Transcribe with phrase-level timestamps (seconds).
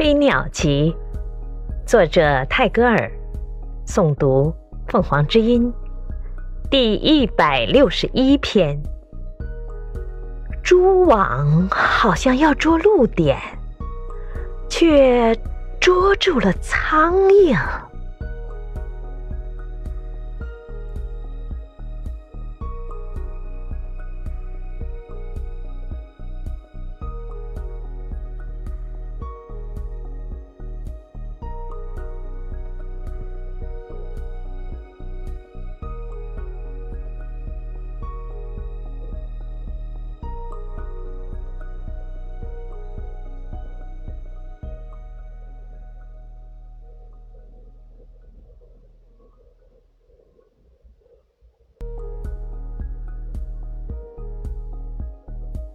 [0.00, 0.96] 飞鸟集，
[1.84, 3.12] 作者泰戈尔，
[3.86, 4.50] 诵读
[4.88, 5.70] 凤凰之音，
[6.70, 8.80] 第一百六十一篇。
[10.62, 13.36] 蛛网好像要捉露点，
[14.70, 15.38] 却
[15.78, 17.54] 捉住了苍蝇。